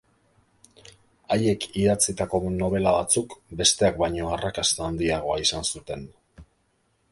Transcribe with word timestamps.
Haiek 1.35 1.67
idatzitako 1.81 2.39
nobela 2.55 2.95
batzuk 2.97 3.37
besteak 3.61 4.01
baino 4.05 4.33
arrakasta 4.39 4.87
handiagoa 4.89 5.39
izan 5.47 5.71
zuten. 5.73 6.11